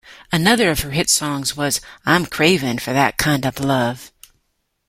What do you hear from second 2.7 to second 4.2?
for that Kind of Love".